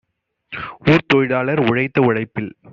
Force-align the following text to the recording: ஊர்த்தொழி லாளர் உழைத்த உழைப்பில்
ஊர்த்தொழி 0.85 1.27
லாளர் 1.27 1.61
உழைத்த 1.61 2.01
உழைப்பில் 2.01 2.51